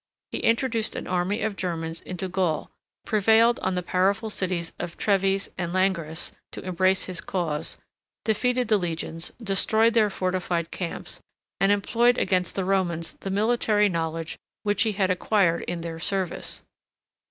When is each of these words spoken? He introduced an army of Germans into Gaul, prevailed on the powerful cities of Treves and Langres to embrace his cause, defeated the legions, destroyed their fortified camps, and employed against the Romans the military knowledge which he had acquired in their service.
He 0.31 0.39
introduced 0.39 0.95
an 0.95 1.05
army 1.05 1.43
of 1.43 1.55
Germans 1.55 2.01
into 2.01 2.27
Gaul, 2.27 2.71
prevailed 3.05 3.59
on 3.59 3.75
the 3.75 3.83
powerful 3.83 4.31
cities 4.31 4.71
of 4.79 4.97
Treves 4.97 5.49
and 5.59 5.71
Langres 5.73 6.31
to 6.53 6.65
embrace 6.65 7.03
his 7.05 7.21
cause, 7.21 7.77
defeated 8.25 8.67
the 8.67 8.79
legions, 8.79 9.31
destroyed 9.43 9.93
their 9.93 10.09
fortified 10.09 10.71
camps, 10.71 11.21
and 11.59 11.71
employed 11.71 12.17
against 12.17 12.55
the 12.55 12.65
Romans 12.65 13.13
the 13.19 13.29
military 13.29 13.89
knowledge 13.89 14.39
which 14.63 14.81
he 14.81 14.93
had 14.93 15.11
acquired 15.11 15.61
in 15.67 15.81
their 15.81 15.99
service. 15.99 16.63